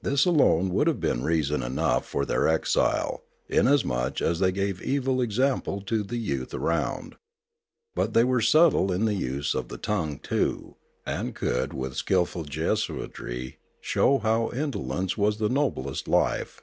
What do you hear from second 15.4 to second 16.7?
noblest life.